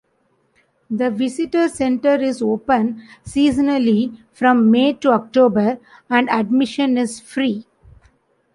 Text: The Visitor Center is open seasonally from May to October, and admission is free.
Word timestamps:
The 0.89 1.11
Visitor 1.11 1.67
Center 1.69 2.15
is 2.19 2.41
open 2.41 3.03
seasonally 3.23 4.17
from 4.33 4.71
May 4.71 4.93
to 4.93 5.11
October, 5.11 5.77
and 6.09 6.27
admission 6.31 6.97
is 6.97 7.19
free. 7.19 7.67